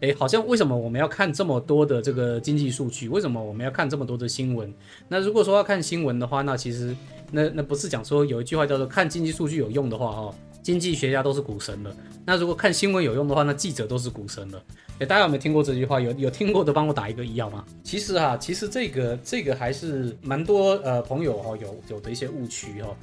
[0.00, 3.08] 哎，好像为什么我们要看这么多的这个经济数据？
[3.08, 4.72] 为什么我们要看这么多的新闻？
[5.08, 6.96] 那如果说要看新闻的话，那其实
[7.32, 10.34] 那那不是讲说有一句话叫做看经济数据有用的话，哦，
[10.68, 11.90] 经济学家都是股神了。
[12.26, 14.62] 那如果看新闻有用的话，那记者都是股神了。
[14.98, 15.98] 哎，大家有没有听过这句话？
[15.98, 17.64] 有有听过的帮我打一个一好吗？
[17.82, 22.94] 其实哈，其实这个这个还是蛮多呃朋友哈有有的一些误区哈。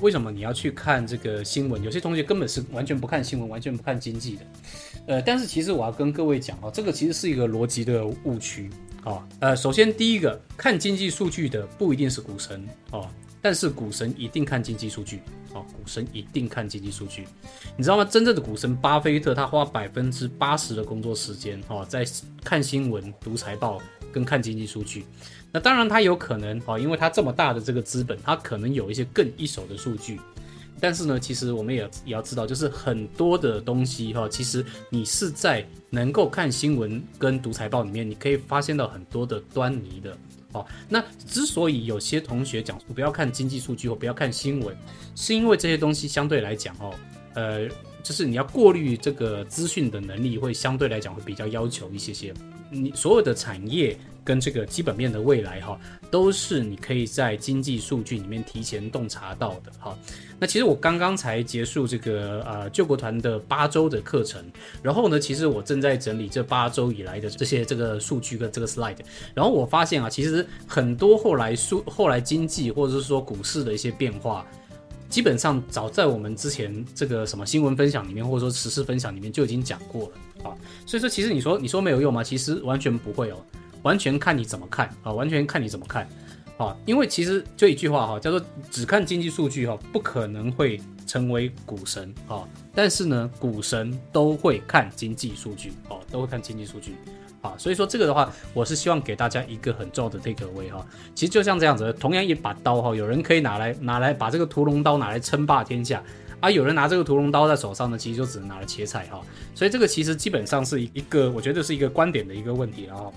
[0.00, 1.80] 为什么你要去看这个新闻？
[1.80, 4.42] 有些同学根本是完全不看新闻，完全不看经济的。
[5.06, 8.68] 呃，但是其实我要跟各位讲啊，这个其实是一个逻辑的误区
[9.04, 9.24] 啊。
[9.38, 13.08] 呃，首先第一个，看经济数据的不一定是股神哦，
[13.42, 15.20] 但是股神一定看经济数据
[15.52, 17.26] 哦，股神一定看经济数据。
[17.76, 18.04] 你知道吗？
[18.04, 22.06] 真正的股神巴菲特，他花百分之八十的工作时间哦，在
[22.44, 23.82] 看新闻、读财报
[24.12, 25.04] 跟看经济数据。
[25.50, 30.20] 那当然他有可能哦，因为他这么大的这个资本，他可能有一些更一手的数据。
[30.80, 40.16] 但是呢，其实我们也也要知道，就是很多的东西哈，其实你是在能够看新闻跟读财报里面，你可以发现到很多的端倪的。
[40.52, 44.76] 哦，那之所以有些同学讲不要看经济数据或不要看新闻，
[45.14, 46.94] 是因为这些东西相对来讲哦，
[47.32, 47.66] 呃，
[48.02, 52.34] 就是你要过滤这个资讯的能力会相对来讲会比较要求一些些。
[52.72, 53.96] 你所有的产业。
[54.24, 55.76] 跟这个基本面的未来哈，
[56.08, 59.98] 都是你可以在经济数据里面提前洞察到的哈。
[60.38, 64.40] 那其实我刚刚才结束这个呃救国团的八周的课程，
[64.80, 68.98] 然后呢，其实我正在整理这八周以来的这些这个数据跟这个 slide，
[69.34, 74.46] 然后我发现啊，其实很多后来数后来经济或者是说股市的一些变化，
[75.12, 80.56] 基本上早在我们之前这个什么新闻分享里面或者说时事分享里面就已经讲过了啊。
[80.86, 82.24] 所以说，其实你说你说没有用吗？
[82.24, 83.36] 其实完全不会哦。
[83.82, 85.12] 完全看你怎么看啊！
[85.12, 86.08] 完全看你怎么看，
[86.56, 86.74] 啊！
[86.86, 90.80] 因为其实就一句话哈，叫做只看经济数据哈，不可能会
[91.12, 92.48] 成为股神啊。
[92.74, 96.96] 但是呢，股神都会看经济数据哦，都会看经济数据
[97.42, 97.52] 啊。
[97.58, 100.86] 所以说这个的话，我是希望给大家一个很重要的 take away 哈。
[101.14, 106.02] 其实就像这样子，同样一把刀哈，有人可以拿来拿来把这个屠龙刀拿来称霸天下
[106.40, 109.20] 啊，有人拿这个屠龙刀在手上呢，其实就只能拿来切菜哈。
[109.54, 112.96] 所以这个其实基本上是一个，我觉得是一个观点的一个问题啊。
[112.96, 113.14] 好，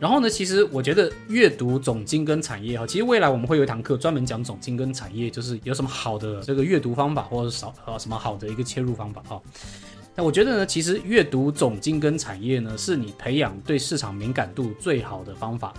[0.00, 9.40] 然后呢，其实我觉得阅读总经跟产业哈，其实未来我们会有一堂课专门讲总经跟产业，就是有什么好的这个阅读方法，或者是少呃什么好的一个切入方法哈。
[10.14, 15.72] 那我觉得呢，其实阅读总经跟产业呢，是你培养对市场敏感度最好的方法。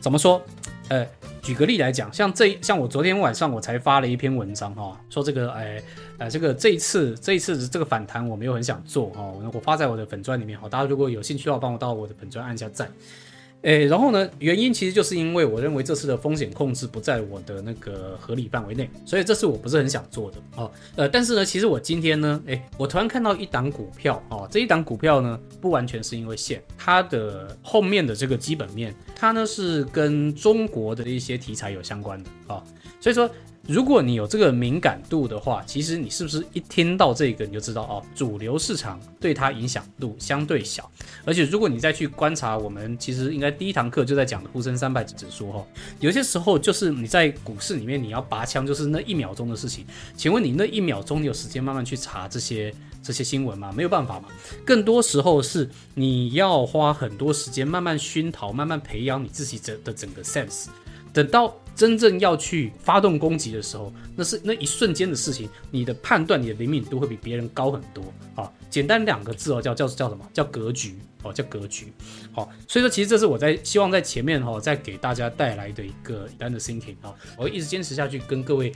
[0.00, 0.42] 怎么说？
[0.88, 1.06] 呃，
[1.40, 5.80] 举个例来讲，像这像我昨天晚上我才发了一篇文章哈，说这个哎
[6.18, 12.90] 呃这个这一次这一次这个反弹我没有很想做哈，我发在我的粉钻里面哈，大家如果有兴趣的话，帮我到我的粉钻按下赞。
[13.62, 14.28] 诶，然后呢？
[14.40, 20.70] 原因其实就是因为我认为这次的风险控制不在我的那个合理范围内，所以这次我不是很想做的哦。
[20.96, 32.62] 呃，但是呢，其实我今天呢，诶，我突然看到一档股票哦，这一档股票呢，不完全是因为线，它的后面的这个基本面，它呢是跟中国的一些题材有相关的哦，
[33.00, 33.30] 所以说。
[33.68, 40.90] 如果你有这个敏感度的话，其实你是不是一听到这个你就知道哦，主流市场对它影响度相对小。
[41.24, 45.64] 而且如果你再去观察，我们其实应该第一堂课就在讲的沪深三百指数哈，
[46.00, 49.86] 有些时候就是你在股市里面你要拔枪，就是那一秒钟的事情。
[50.16, 53.72] 请问你那一秒钟你有时间慢慢去查这些这些新闻吗？
[53.76, 54.28] 没有办法嘛。
[54.64, 60.66] 更多时候是你要花很多时间慢慢熏陶，慢慢培养你自己整的整个 sense，
[61.12, 61.54] 等到。
[61.74, 68.52] 真正要去发动攻击的时候，那是那一瞬间的事情，你的判断、你的灵敏度会比别人高很多啊！
[68.68, 71.90] 简单两个字哦，叫叫叫什么叫格局哦，叫格局。
[72.30, 78.70] 好，所以说其实这是我在希望在前面哈，再给大家带来的一个简单的 thinking 啊，我会一直坚持下去，跟各位。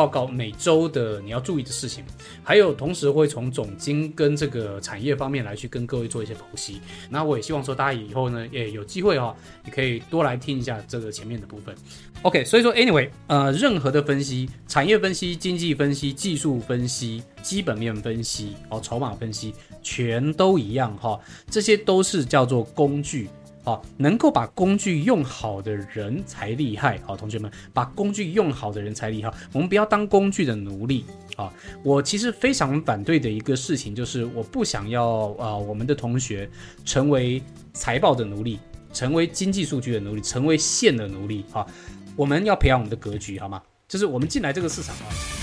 [0.00, 2.02] 报告每周的你要注意的事情，
[2.42, 6.80] 还有同时会从总经跟这个产业方面来去跟各位做一些剖析。
[7.10, 11.74] 那我也希望说大家以后呢，也有机会哈，也可以多来听一下这个前面的部分。
[12.22, 21.20] OK，所以说 Anyway，呃，任何的分析，产业分析、经济分析、技术分析、基本面分析哦，筹码分析，全都一样哈，
[21.50, 23.28] 这些都是叫做工具。
[23.62, 26.98] 好，能够把工具用好的人才厉害。
[27.06, 29.30] 好，同学们，把工具用好的人才厉害。
[29.52, 31.04] 我们不要当工具的奴隶。
[31.36, 31.52] 啊，
[31.82, 36.48] 我其实非常反对的一个事情就是，我不想要啊，我们的同学
[36.84, 37.42] 成为
[37.72, 38.58] 财报的奴隶，
[38.92, 41.44] 成为经济数据的奴隶，成为线的奴隶。
[41.52, 41.66] 啊，
[42.16, 43.62] 我们要培养我们的格局，好吗？
[43.88, 45.39] 就是我们进来这个市场啊。